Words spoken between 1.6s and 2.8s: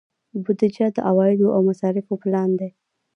مصارفو پلان دی